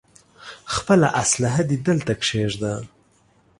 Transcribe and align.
خپله 0.75 1.07
اسلاحه 1.23 1.63
دې 1.69 1.77
دلته 1.87 2.13
کېږده. 2.23 2.73